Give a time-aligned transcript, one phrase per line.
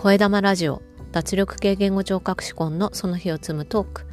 [0.00, 4.06] 声玉ラジオ脱力系言語聴覚士コンのその日を積むトーク。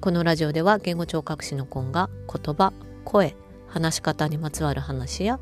[0.00, 2.72] このラジオでは言語聴覚士のコンが言葉
[3.04, 3.36] 声
[3.68, 5.38] 話し方にまつわる話や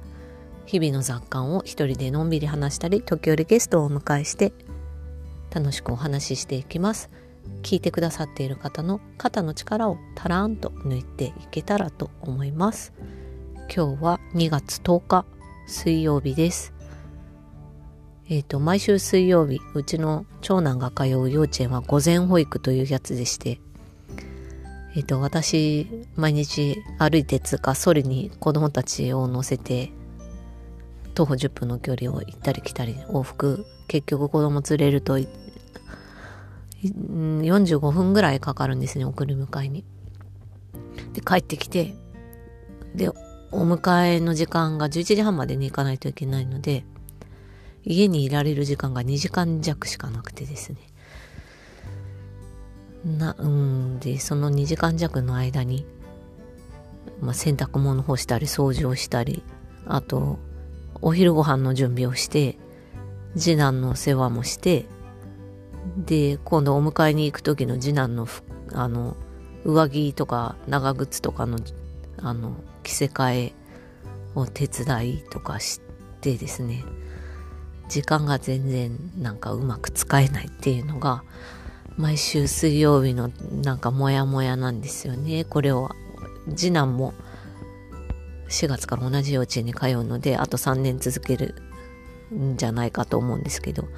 [0.67, 4.53] 日々の雑感を一人でのんびり話したり時折ゲストをお迎えして
[5.51, 7.09] 楽しくお話ししていきます。
[7.63, 12.93] 聞いてくださっている方の肩の力をたらんと抜いていけたらと思います。
[13.75, 15.25] 今日は2月10日
[15.67, 16.75] 水曜日です。
[18.31, 23.61] えっ、ー、と毎週水曜日うちの長男が通う幼稚園は午前保育というやつでして
[24.95, 29.91] えっ、ー、と私毎日歩いてつかそりに子供たちを乗せて
[31.15, 35.19] 徒歩10分の距離を行ったり来たり往復結局子供連れると
[36.83, 39.85] 45分ぐらいかかるんですね送り迎えに。
[41.15, 41.97] で帰ってきて
[42.95, 46.85] でお迎えの時間が11時半までに行かないといけないので
[47.85, 50.79] 家にいられる時間が2時間弱しかなくてですね。
[53.05, 55.87] なうんでその2時間弱の間に、
[57.21, 59.43] まあ、洗濯物干したり掃除をしたり
[59.87, 60.39] あと
[61.01, 62.59] お昼ご飯の準備をして
[63.37, 64.85] 次男の世話もして
[65.97, 68.29] で今度お迎えに行く時の次男の
[68.73, 69.17] あの
[69.65, 71.59] 上着とか長靴とかの
[72.19, 73.53] あの着せ替え
[74.35, 75.81] を手伝いとかし
[76.21, 76.85] てですね。
[77.91, 81.25] 時間が全然なんかうまく使えないっていうのが
[81.99, 83.31] 毎週水曜日の
[83.63, 85.45] なんかモヤモヤなんですよね。
[85.45, 85.91] これを
[86.55, 87.15] 次男も
[88.49, 91.57] 4月から同じ幼稚園に通うのであと3年続ける
[92.33, 93.89] んじゃないかと思うんですけど。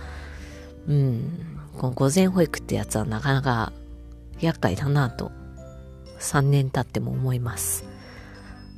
[0.89, 1.59] うん。
[1.79, 3.73] この午前保育ってやつはなかなか
[4.41, 5.33] 厄介だなと
[6.19, 7.85] 3年経っても思います。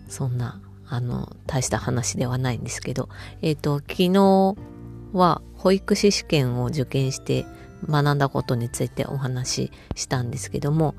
[0.08, 3.08] そんなあの大した話ではないんですけど。
[3.42, 4.73] えっ、ー、と昨日
[5.14, 7.46] は保育士試験を受験して
[7.88, 10.94] 学んだことについてお話ししたんですけども、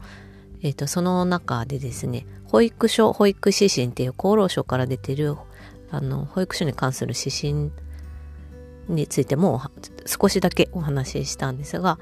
[0.62, 5.35] えっ、ー、と、その中でですね、保育所保育指針っていう厚労省から出てる、
[5.91, 7.72] あの、保育所に関する指針
[8.88, 9.62] についても
[10.06, 12.00] 少しだけお話ししたんですが、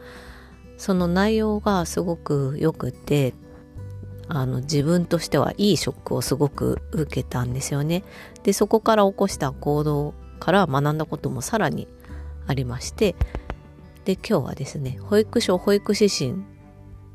[0.77, 3.33] その内容がすごく良くて、
[4.29, 8.03] あの自分としてはいいショックをすごく受けたんですよね。
[8.43, 11.87] で、そこから起こした行動から学んだこともさらに
[12.47, 13.15] ありまして、
[14.05, 16.43] で、今日はですね、保育所保育指針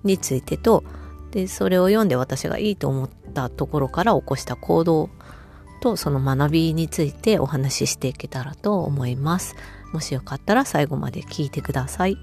[0.04, 0.84] についてと、
[1.30, 5.10] で、それを読んで私がいいと思ったところから起こした行動
[5.80, 9.54] とその学びについてお話ししていけたらと思います。
[9.92, 12.16] もしよかったら最後まで聞いてください。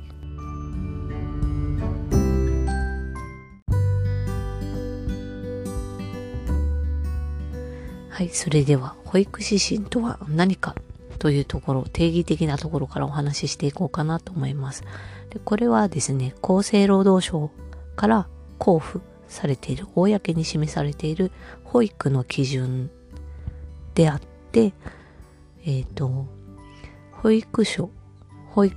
[8.09, 10.73] はい、それでは保育指針とは何か
[11.19, 14.83] というところ、定義的なところからお話ししていこうかなと思います。
[15.29, 17.51] でこれはですね、厚生労働省
[17.95, 18.27] から
[18.59, 21.31] 交付されている、公に示されている
[21.63, 22.89] 保育の基準
[23.93, 24.21] であっ
[24.51, 24.73] て、
[25.65, 26.27] えっ、ー、と、
[27.11, 27.89] 保育所、
[28.51, 28.75] 保育、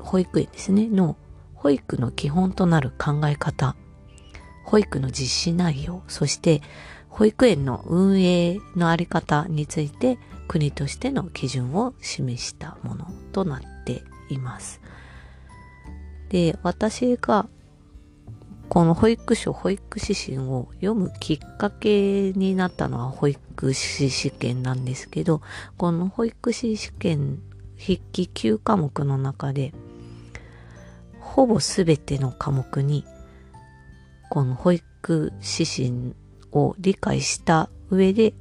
[0.00, 1.16] 保育園ですね、の
[1.54, 3.76] 保育の基本となる考え方、
[4.64, 6.62] 保育の実施内容、そして
[7.08, 10.18] 保育園の運営のあり方について
[10.50, 14.80] 国としての基準を示したものとなっています。
[16.28, 17.46] で、私が
[18.68, 25.40] この保育所保育指針を読むきっかけになったのは保育士試験なんですけど、
[25.76, 27.38] この保育士試験
[27.78, 29.72] 筆記9科目の中で、
[31.20, 33.04] ほぼすべての科目に、
[34.30, 36.16] この保育指針
[36.50, 38.34] を理解した上で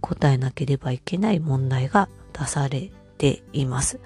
[0.00, 4.00] 答えなければいけない問題が出されています。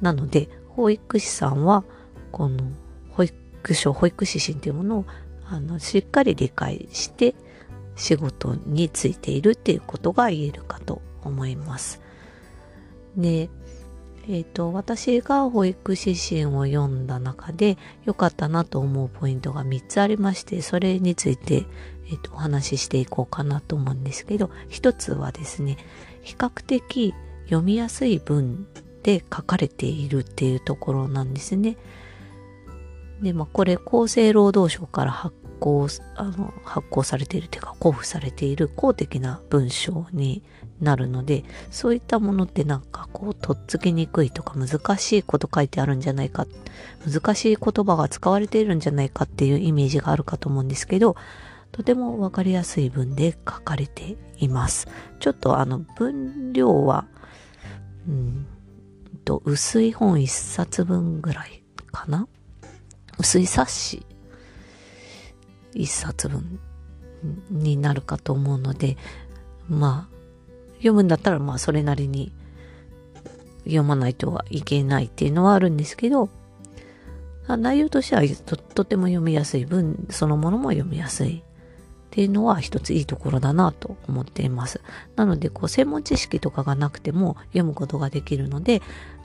[0.00, 1.84] なので、保育士さんは、
[2.32, 2.64] この
[3.12, 5.06] 保育所、保育指針というものを
[5.48, 7.34] あのしっかり理解して
[7.94, 12.00] 仕事についているっていうことが言えるかと思います。
[13.16, 13.48] で、
[14.28, 21.66] えっ、ー、と、私が保育指針を読んだ中で良かったなと思うポイントが3つありまして、それについて、
[22.08, 25.76] えっ、ー、と、お話ししていこうかなと思うんですけど、一つはですね、
[26.22, 27.14] 比較的
[27.44, 28.66] 読みやすい文
[29.04, 31.76] で書かれているっていうところなんですね。
[33.22, 35.86] で、まあ、これ厚生労働省から発行、
[36.16, 40.42] あの、発行されているというか、交付されている公的な文章に
[40.80, 46.46] なるので、そういったものってなんかこう、とっつきにくいとか難しいこと書いてあるんじゃないか、
[47.10, 51.16] 難しい言葉が使われているんじゃないかっていうイメージがあるかと思うんですけど、
[51.72, 54.88] とてもわかりやすい文で書かれています。
[55.20, 57.06] ちょっとあの、分量は、
[58.08, 58.46] うん、
[59.24, 62.28] と、薄い本一冊分ぐらいかな？
[63.18, 64.06] 薄い冊子
[65.74, 66.60] 一冊分
[67.50, 68.96] になるかと思うので、
[69.68, 70.15] まあ、
[70.78, 72.32] 読むんだったらまあそれなりに
[73.64, 76.28] 読まないとはいけないっていうのはあるんですけど、
[77.48, 84.80] 内容としてはととても読みやすい文そのものも読みやすいっていうのは一ついいところだなと思っています。
[85.16, 88.80] なので、こう、専門知識とかがなくても読むことができるので、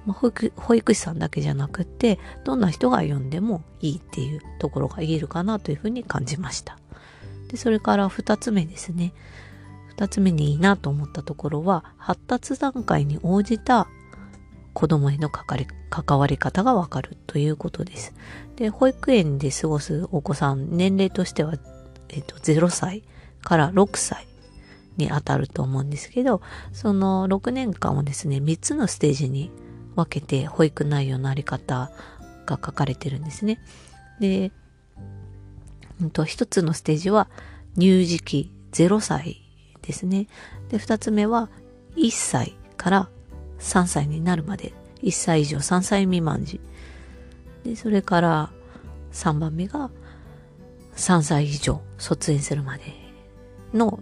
[0.06, 6.77] ま、保育保育士さんだけじゃなくって、どんな人が読んでもいいっていうところが言えるかなというふうに感じました。
[7.48, 9.13] で、それから二つ目ですね。
[10.01, 13.88] 二つ目にいいなと思ったところは、発達段階に応じた
[14.74, 18.15] 子供へのかかり関わり方がわかるということです。
[18.56, 21.53] で、保育園で過ごすお子さん、年齢としては、
[22.09, 23.03] えっと、0歳
[23.44, 24.25] から6歳
[24.98, 26.42] に当たると思うんですけど、
[26.74, 29.51] その6年間をですね、3つのステージに
[29.95, 31.92] 分けて保育内容のあり方
[32.48, 33.59] が書かれてるんですね。
[34.19, 34.51] で、
[36.01, 37.30] うんと、1つのステージは
[37.77, 39.50] 乳児期0歳
[39.81, 40.28] ですね。
[40.69, 41.50] で、2つ目は
[41.95, 43.10] 1歳から
[43.60, 44.74] 3歳になるまで、
[45.04, 46.60] 1歳以上3歳未満時。
[47.63, 48.51] で、それから
[49.12, 49.89] 3番目が
[50.95, 52.83] 3歳以上卒園するまで
[53.74, 54.00] の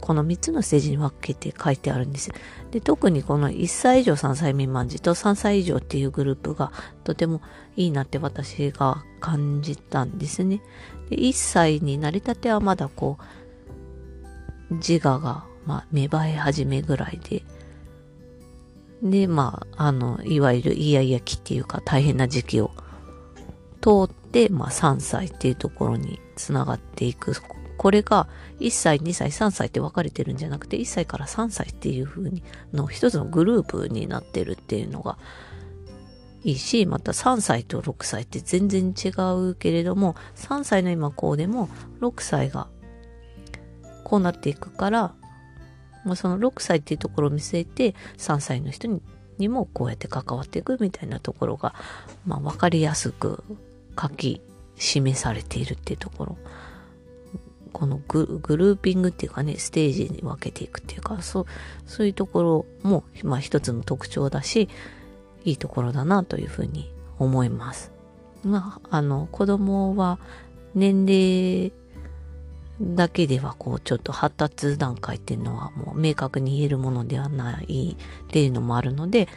[0.00, 2.30] この3つのステージに分けて書いてあるんです
[2.70, 6.72] で、特にこの1歳以上3歳未満児と3歳以上っていうグループが
[7.04, 7.42] とても
[7.76, 10.62] いいなって私が感じたんですね。
[11.10, 13.24] で、1歳になりたてはまだこう、
[14.72, 17.42] 自我が、まあ、芽生え始めぐらいで、
[19.02, 22.70] で、まあ、あの、いわゆるイヤイヤ期っていうか大変な時期を
[23.80, 27.34] 通って、まあ3歳っていうところにつながっていく。
[27.76, 28.28] これが
[28.60, 35.18] 1歳、2歳、3歳って分かれてるんじゃなくて、1歳から3歳っていう風にの一つのグループになってるっていうのが
[36.44, 39.08] いいし、また3歳と6歳って全然違
[39.50, 41.68] うけれども、3歳の今こうでも
[42.00, 42.68] 6歳が
[44.12, 45.14] こうなっていくから、
[46.04, 49.00] まあ、その6歳っていうところを見据えて3歳の人に
[49.38, 51.74] にもこうやって関わっていくみたいなところが、
[52.26, 53.42] まあ、分かりやすく
[53.98, 54.42] 書き
[54.76, 56.36] 示されているっていうところ
[57.72, 61.46] このグルーピングっていうかねステージに分けていくっていうかそう
[61.86, 64.68] そういうところも、まあ、一つの特徴だし
[65.46, 67.90] いいところだなというふうに思います。
[68.44, 70.18] まあ、あの子供は
[70.74, 71.72] 年齢
[72.82, 79.28] だけではこうちょっと発達段階っていうのはもう明確に言えるものではないっていうのもあるので、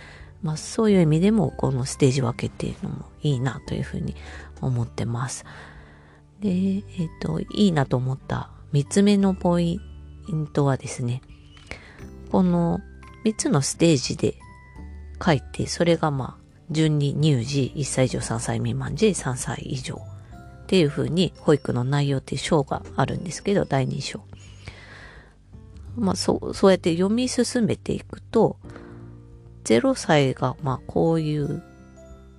[0.41, 4.15] まあそういう意味でもこのステージ分けっていうのもいいなというふうに
[4.61, 5.45] 思ってます。
[6.39, 9.79] で、えっ、ー、と、いいなと思った三つ目のポイ
[10.31, 11.21] ントはですね、
[12.31, 12.79] この
[13.23, 14.35] 三つのステージで
[15.23, 20.01] 書いて、それがまあ順に乳児、1歳以上3歳未満児、3歳以上
[20.65, 24.21] っていう風に保育の内容っていう章があるんですけど、第2章。
[25.95, 28.57] まあそう、そうやって読み進めていくと、
[29.63, 31.61] 0歳がまあこういう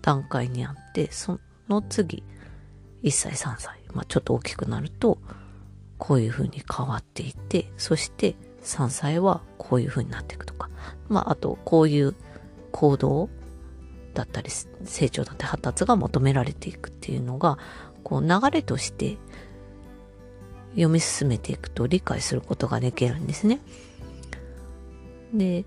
[0.02, 1.38] 段階にあって、そ
[1.68, 2.24] の次、
[3.04, 5.18] 1歳3歳、まあちょっと大きくなると、
[5.96, 8.34] こういう風に変わっていって、そして
[8.64, 10.68] 3歳はこういう風になっていくとか、
[11.08, 12.16] まああとこういう
[12.72, 13.30] 行動
[14.14, 17.58] だったり成長だったり発達が求められていくっていうのが
[18.06, 19.18] こう流れとして
[20.70, 23.58] 読み進めていくと理解することができるんですね。
[25.34, 25.64] で、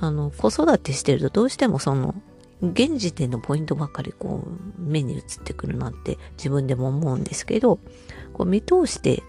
[0.00, 2.14] あの、子育てしてるとどうしてもその、
[2.62, 7.78] 現時点のポイントばっかりこう、目に映ってくるなって自分でも思うんですけど、
[8.32, 9.22] こう見通して、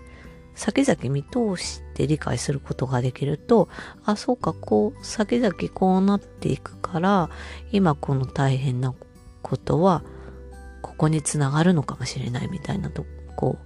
[0.56, 3.68] 先々見通して理解することができると、
[4.06, 7.30] あ、そうか、こう、先々こうなっていくから、
[7.74, 8.94] 今この大変な
[9.42, 10.06] ことは、
[10.94, 13.04] ここにつながるのかもしれないみたいなと
[13.36, 13.58] こ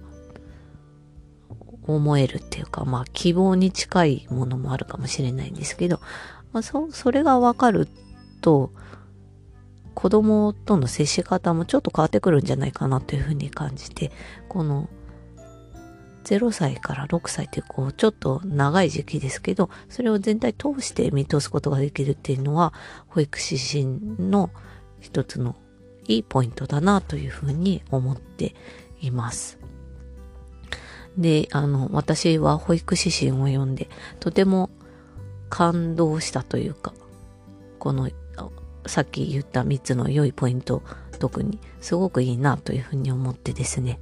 [1.86, 6.00] う思えるっていうかまあ希望に近いものもあるかもしれないんですけど、
[6.52, 7.86] まあ、そそれがわかる
[8.40, 8.72] と
[9.94, 14.10] 子供との接し方もちょっと変わってくるんじゃないかなというふうに感じて
[14.48, 14.88] この
[16.24, 22.72] 0歳から6歳ってこうちょっと長い時期ですけどそれを全体通して見通すことができるっていうのは
[23.06, 23.86] 保育指針
[24.18, 24.50] の
[25.00, 25.56] 一つの
[26.08, 28.54] いいポイントだなというふうに思って
[29.00, 29.58] います。
[31.16, 33.88] で、あの、私は保育指針を読んで、
[34.20, 34.70] とても
[35.48, 36.92] 感動したというか、
[37.78, 38.10] この、
[38.86, 40.82] さっき言った3つの良いポイント、
[41.18, 43.98] 特にすごくいいなというふうに思ってですね。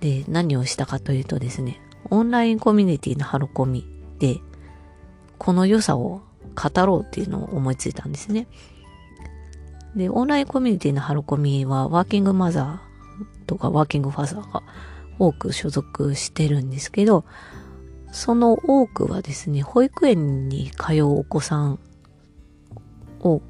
[0.00, 3.84] で、何をしたかというとですね、オンラインコミュニティのハロコミ
[4.18, 4.38] で、
[5.38, 6.20] この良さを
[6.54, 8.46] 語ろうっていうのを思いついたんですね。
[9.96, 14.62] で、オンラインコミュニティのハロコミはワーキングマザーとかワーキングファザーが
[15.18, 17.24] 多く所属してるんですけど、
[18.12, 21.78] その多くはですね、保育園に通うお子さん
[23.20, 23.42] を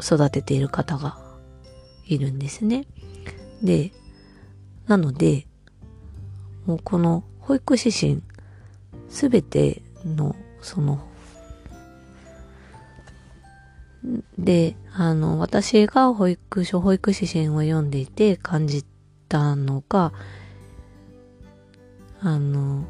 [0.00, 1.18] 育てている方が
[2.06, 2.86] いるんですね。
[3.62, 3.92] で、
[4.86, 5.46] なので、
[6.66, 8.22] もうこの保育指針
[9.08, 11.05] すべてのその
[14.38, 18.84] で、あの、私が保育所、保育指針を読んでいて感じ
[19.28, 20.12] たのが、
[22.20, 22.84] あの、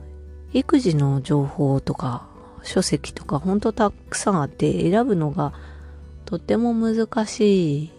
[0.53, 2.27] 育児の情報とか
[2.63, 5.53] 書籍とかほんとたくさんあって選ぶのが
[6.25, 7.93] とっても難しい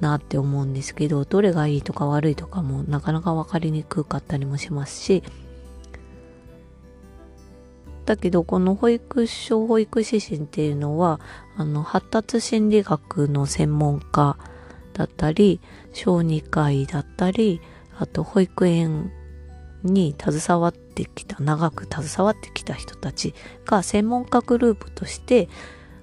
[0.00, 5.22] なって思うんですけど、どれがいいとか悪いとかもなかなか分かりにくかったりもしますし、
[8.06, 11.20] だけどこの保育所保育指針っていうのは、
[11.56, 14.38] あの、発達心理学の専門家
[14.94, 15.60] だったり、
[15.92, 17.60] 小児科医だったり、
[17.98, 19.12] あと保育園
[19.82, 23.34] に携わってきた、長く携わってきた人たち
[23.64, 25.48] が専門家グループとして、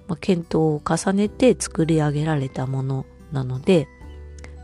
[0.07, 3.87] まあ、検討を重ねて作り上げられたものなので、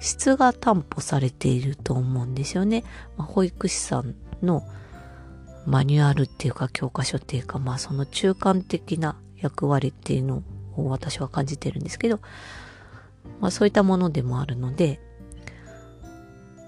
[0.01, 2.84] 質が担保されていると思うんですよね。
[3.15, 4.63] まあ、保育士さんの
[5.66, 10.44] マニュアルっていうか教科書っていうか、まあその中間的な役割っていうの
[10.75, 12.20] を私は感じてるんですけど、
[13.39, 15.00] まあそういったものでもあるので、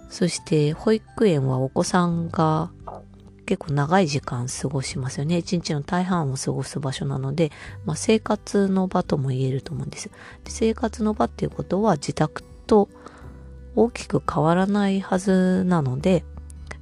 [0.10, 2.72] そして保育園はお子さんが
[3.46, 5.38] 結構長い時間過ごしますよね。
[5.38, 7.52] 一日の大半を過ごす場所なので、
[7.86, 10.12] まあ、生活の場とも言えると思うんですで。
[10.48, 12.88] 生活の場っていうことは自宅と
[13.76, 16.24] 大きく変わらないはずなので、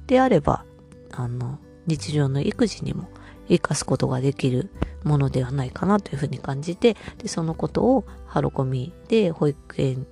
[0.06, 0.64] であれば、
[1.12, 3.08] あの、日常の育児にも
[3.48, 4.70] 活かすことができる
[5.02, 10.06] ものではないかなというふうに感じて、でそのことをハロコミで保育園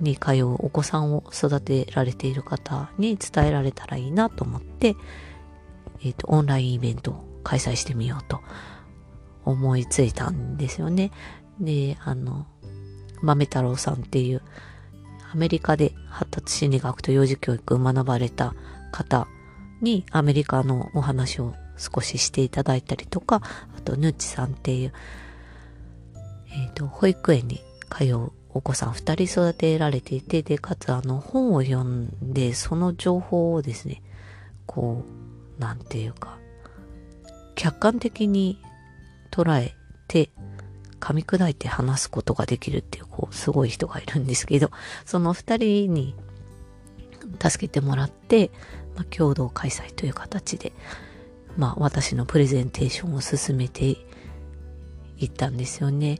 [0.00, 4.94] に通うお子さんを育てられている方に伝えられたらいいなと思って、
[6.04, 8.40] えっ、ー、と、オンラインイベントを開催してみようと
[9.44, 11.10] 思いついたんですよね。
[11.60, 12.46] で、あの、
[13.22, 14.42] 豆太郎さんっていう
[15.32, 18.54] アメリカで発達心理学と幼児教育を学ばれた
[18.92, 19.26] 方
[19.80, 23.42] にアメリカのお話を少ししていただいたりとか、
[23.76, 24.92] あと、ヌッチさんっていう、
[26.50, 34.02] えっ、ー、と、保育園に通うお子さん二人育てられていて、で、かつあの本を読んで、その情報をですね、
[34.66, 35.04] こ
[35.58, 36.38] う、なんていうか、
[37.54, 38.60] 客観的に
[39.30, 39.74] 捉え
[40.08, 40.30] て、
[41.00, 44.70] 噛み砕いて話すことができるっていう、こう、すごい人がいるんですけど、
[45.04, 46.14] その二人に
[47.40, 48.50] 助けてもらって、
[48.98, 50.72] まあ、共同開催という形で、
[51.56, 53.96] まあ、私のプレゼンテーションを進めて
[55.18, 56.18] いったんですよね。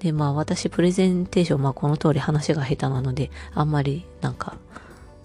[0.00, 4.56] で、まあ私プレゼンテーション、まあこの通り話が下手なので、あんまりなんか、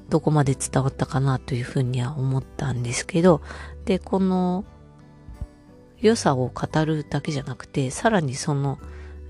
[0.10, 3.42] どこまで伝わったかなというふうには思ったんですけど、
[3.86, 4.64] で、この
[6.00, 8.80] 良さを語るだけじゃなくて、さらにその、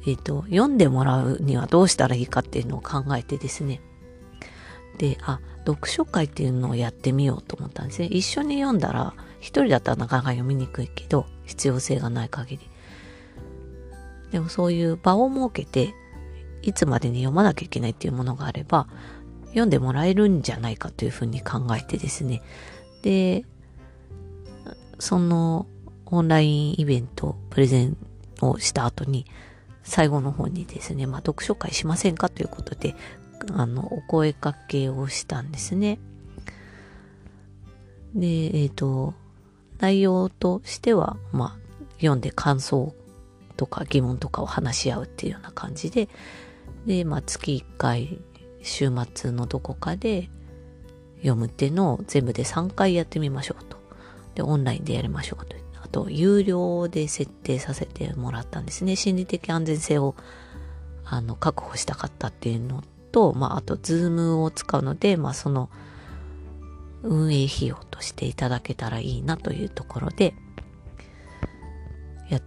[0.05, 3.81] えっ、ー、と、読んでもらうにはどうしたらいいかっていうのを考えてですね。
[4.97, 8.07] で、あ、読書会っていうのをやってみようと思ったんですね。
[8.07, 12.69] 一緒に読んだら、一人だったらなかなか読みにくいけど、必要性がない限り。
[14.31, 15.93] でもそういう場を設けて、
[16.61, 18.87] いつまでに読まなきゃいけないっていうものがあれば、
[19.49, 22.41] 読んでもらえるんじゃないかというふうに考えてですね。
[23.01, 23.45] で、
[24.99, 25.67] その
[26.05, 27.97] オンラインイベント、プレゼン
[28.41, 29.25] をした後に、
[29.83, 32.95] 最後の方にですね、まあ、読書会しませんかということで、
[33.53, 35.99] あの、お声かけをしたんですね。
[38.15, 39.13] で、えっ、ー、と、
[39.79, 41.67] 内容としては、まあ、
[41.97, 42.93] 読んで感想
[43.55, 46.09] とか疑問とかを話し合うっていうような感じで、
[46.85, 48.19] で、まあ月1回
[48.61, 50.29] 週末のどこかで
[51.17, 53.77] 読むっていうのを全部で3回やってみましょうと。
[54.35, 55.55] で、オンラインでやりましょうと。
[55.81, 58.95] あと、有料で設定させてもらったんですね。
[58.95, 60.15] 心理的安全性を
[61.05, 65.69] あの確保したかったっていうのと、まあ、あと、ズームを使うので、まあ、その
[67.03, 70.33] 運営費用としていただけたらいいなというところで、
[72.29, 72.39] や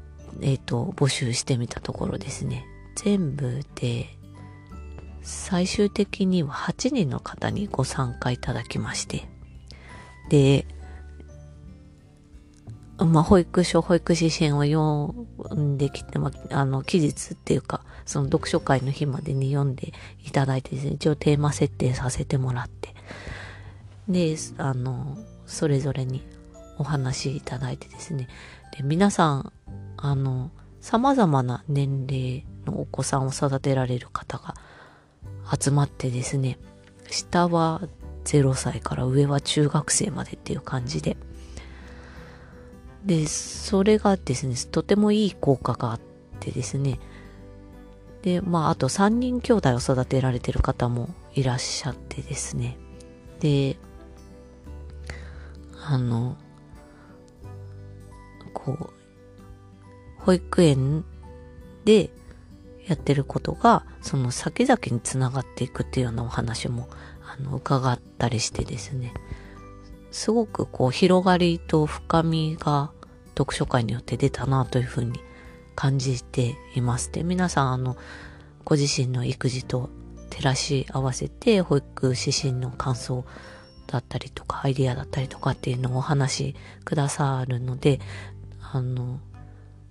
[0.42, 2.64] えっ、ー、と、募集してみたところですね、
[2.96, 4.06] 全部で、
[5.22, 9.28] 最終的には8人の方にご参加いただきまして、
[10.28, 10.66] で、
[13.04, 19.92] まあ、保育所、保育士支援を読んできて、まあ、あの、期日っていうか、その読書会の日までに読んで
[20.26, 22.92] いただいてですね、一応テーマ設定させてもらって、
[24.08, 26.20] で、あの、それぞれに
[26.76, 28.26] お話いただいてですね、
[28.76, 29.52] で皆さん、
[29.96, 30.50] あの、
[30.80, 34.56] 様々な年齢のお子さんを育てられる方が
[35.56, 36.58] 集まってですね、
[37.10, 37.80] 下は
[38.24, 41.16] 0歳から上は中学生までっていう感じで、
[43.06, 46.00] で、それがですね、とてもいい効果があっ
[46.40, 46.98] てですね、
[48.22, 52.76] で、まあ、あと3人兄弟を育てられてる方もいらっしゃってですね。
[53.40, 53.76] で、
[55.82, 56.36] あの、
[58.52, 58.90] こう、
[60.18, 61.04] 保育園
[61.84, 62.10] で
[62.86, 66.88] やってることが、その先々につながっていくっていうようなお話も、
[67.24, 69.14] あの、伺ったりしてですね。
[70.10, 72.90] すごくこう、広がりと深みが
[73.38, 75.20] 読書会によって出たなというふうに
[75.80, 77.10] 感じています。
[77.10, 77.96] で、皆さん、あの、
[78.66, 79.88] ご自身の育児と
[80.28, 83.24] 照らし合わせて、保育指針の感想
[83.86, 87.98] だったりとか、アイディアだったりとかっていうのをお話しくださるので、
[88.60, 89.20] あの、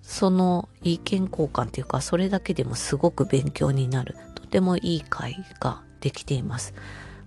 [0.00, 6.72] その意見交換っていうか、それだけでもすごく勉強になる、とてもいい会ができています。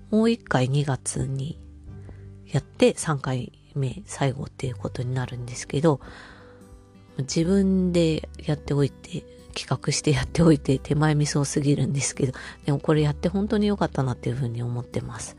[0.10, 1.60] もう一回2月に
[2.48, 6.00] やって3回目最後っていうことになるんですけど、
[7.20, 9.24] 自分でやっておいて、
[9.56, 12.34] 企画してやっておいて手前味噌すぎるんですけど、
[12.66, 15.38] でもこれやって本当に良かったなっていうふうに思ってます。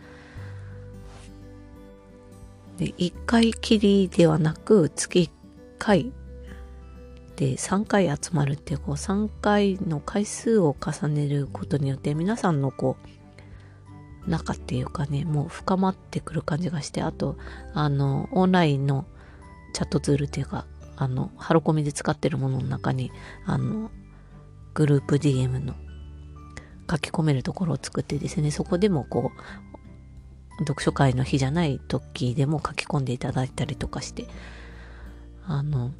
[2.78, 5.30] で、1回きりではなく、月1
[5.78, 6.12] 回
[7.36, 12.96] で3回集まるっていう、こう3回の回数を重ねることによって皆さんのこ
[14.26, 17.36] う、中っていうかね、もう深まってくる感じがして、あと、
[17.74, 19.06] あの、オンラインの
[19.74, 23.10] チャットツールっていうか、あの、ハロコミで使ってるものの中に、
[23.44, 23.90] あの、
[24.74, 25.74] グループ DM の
[26.90, 34.26] 書き込めるところを作ってですね、そこでもこう、読書会の日じゃない時でも書き込んでいただいたりとかして、
[35.46, 35.92] あの、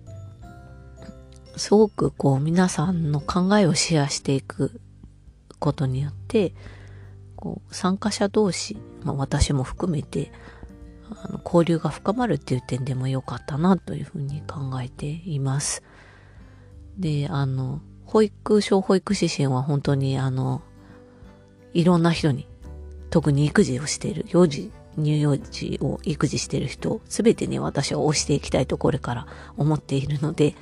[1.57, 4.81] すごくこう皆さんの考えをシェアしていく
[5.59, 6.55] ことによって、
[7.37, 10.33] こう参加者同士、まあ私も含めて、
[11.23, 15.83] あの交流が深まるっていう点でも良かったなというふうに考えています。
[16.99, 20.63] で、あの、保育小保育指針は本当にあの、
[21.73, 22.47] いろんな人に、
[23.11, 30.55] 特に育児をしている、幼児、乳幼児を育児している人、すべてに私は推していきたいとこれから思っているので、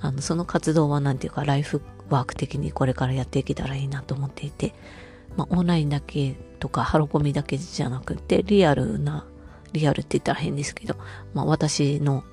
[0.00, 4.74] あの、その活動はなんていうか、ライフワーク的にこれからやっていけたらいいなと思っていて、
[5.36, 9.26] まあ、オンラインだけとか、ハロコミだけじゃなくて、リアルな、
[9.74, 10.96] リアルって言ったら変ですけど、
[11.34, 12.24] まあ、私の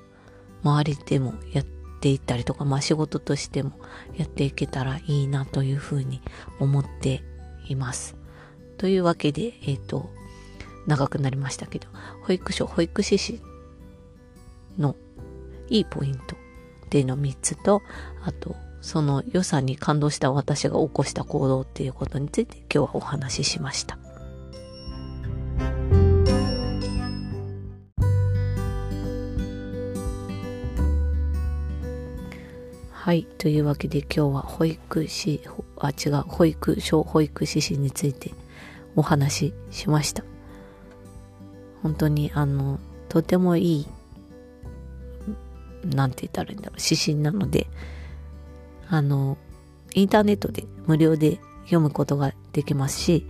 [0.64, 1.64] 周りでもやっ
[2.00, 3.72] ていったりとか、まあ、仕事としても
[4.16, 6.22] やっていけたらいいなというふうに
[6.60, 7.22] 思って
[7.68, 8.16] います。
[8.78, 10.08] というわけで、えっ、ー、と、
[10.86, 11.88] 長くなりましたけど、
[12.22, 13.40] 保育所、保育指針
[14.78, 14.96] の
[15.68, 17.82] いいポイントっていうの3つと、
[18.24, 23.96] あと、その良さに感動した私が起こした行動っていうことについて今日はお話ししました。
[33.02, 33.24] はい。
[33.24, 35.40] というわけで今日は保育士、
[35.80, 38.30] あ、違う、保育、小保育指針について
[38.94, 40.22] お話ししました。
[41.82, 43.88] 本当にあの、とてもいい
[45.84, 47.66] なんて言ったらいいんだろう、指針なので、
[48.86, 49.36] あの、
[49.94, 53.26] インターネットで無料で読むことができますし、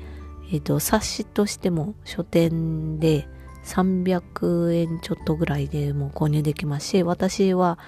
[0.53, 3.27] えっ、ー、と、冊子としても書店で
[3.65, 7.79] 300円ちょっとぐらいでも購入できますし、私は、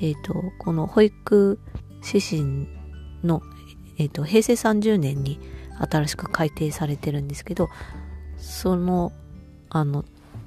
[0.00, 1.58] えっ、ー、と、この保育
[2.04, 2.68] 指針
[3.22, 3.42] の、
[3.98, 5.40] えっ、ー、と、平成30年に
[5.78, 7.68] 新しく改定されてるんですけど、
[8.36, 9.12] その、
[9.70, 10.04] あの、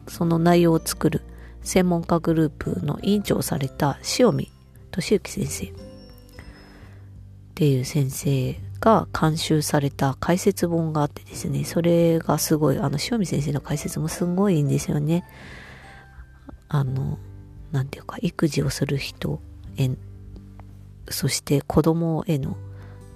[0.07, 1.21] その内容を作る
[1.62, 4.49] 専門家グループの委員長をされた塩見
[4.91, 5.71] 俊之先生っ
[7.55, 15.23] ていう先生が監修された解説本があってですね、それがすごい、あの、塩見先生の解説もすごいいいんですよね。
[16.69, 17.17] あの、
[17.71, 19.39] なんていうか、育児をする人
[19.77, 19.89] へ、
[21.10, 22.58] そして子供への、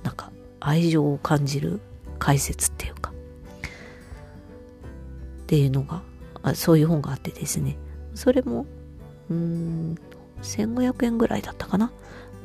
[0.04, 1.80] なんか、愛情を感じる
[2.20, 6.04] 解説っていうか、っていうのが、
[6.44, 7.78] あそういう本があってですね、
[8.14, 8.66] それも、
[9.30, 9.96] うん、
[10.42, 11.92] 1500円ぐらいだったかな。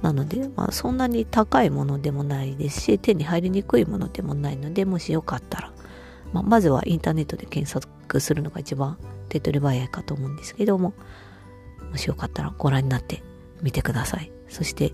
[0.03, 5.73] なので、まあ、そんなに高いものでもないですし、手に入りにくいものでもないので、もしよかったら、
[6.33, 10.93] まあ、まずはインターネットで検索するのが一番手っ取り早いかと思うんですけども、
[11.97, 13.23] もしよかったらご覧になって
[13.63, 14.31] みてください。
[14.51, 14.93] そして、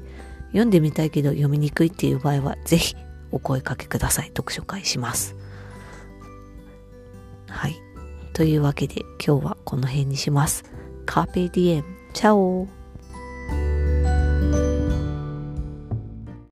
[0.50, 2.94] 読んでみたいけど読みにくいっていう場合は、ぜひ
[3.32, 4.28] お声かけください。
[4.28, 5.34] 読書会します。
[7.48, 7.74] はい。
[8.34, 10.62] というわけで今日はこの辺にします。
[11.04, 11.84] カーペディエン。
[12.12, 12.68] チャオ